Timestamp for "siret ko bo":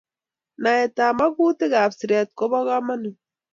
1.97-2.59